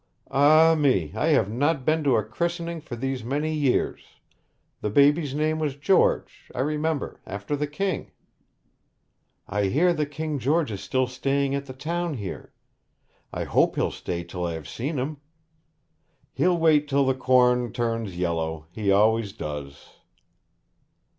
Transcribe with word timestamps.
Ah 0.31 0.73
me! 0.73 1.11
I 1.15 1.27
have 1.27 1.51
not 1.51 1.85
been 1.85 2.03
to 2.05 2.15
a 2.15 2.23
christening 2.23 2.81
for 2.81 2.95
these 2.95 3.23
many 3.23 3.53
years; 3.53 4.15
the 4.81 4.89
baby's 4.89 5.35
name 5.35 5.59
was 5.59 5.75
George, 5.75 6.49
I 6.55 6.61
remember 6.61 7.19
after 7.27 7.55
the 7.55 7.67
King.' 7.67 8.09
'I 9.47 9.65
hear 9.65 9.93
that 9.93 10.07
King 10.07 10.39
George 10.39 10.71
is 10.71 10.81
still 10.81 11.05
staying 11.05 11.53
at 11.53 11.67
the 11.67 11.73
town 11.73 12.15
here. 12.15 12.51
I 13.31 13.43
hope 13.43 13.75
he'll 13.75 13.91
stay 13.91 14.23
till 14.23 14.43
I 14.43 14.53
have 14.53 14.67
seen 14.67 14.97
him!' 14.97 15.17
'He'll 16.33 16.57
wait 16.57 16.87
till 16.87 17.05
the 17.05 17.13
corn 17.13 17.71
turns 17.71 18.17
yellow; 18.17 18.65
he 18.71 18.91
always 18.91 19.33
does.' 19.33 19.97